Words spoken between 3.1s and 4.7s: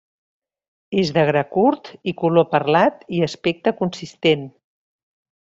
i aspecte consistent.